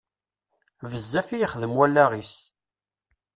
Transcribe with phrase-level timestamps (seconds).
[0.89, 2.33] Bezzaf i yexdem wallaɣ-is.